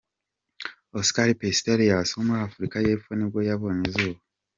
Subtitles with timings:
[0.99, 4.19] Oscar Pistorius wo muri Afurika y’epfo nibwo yabonye izuba.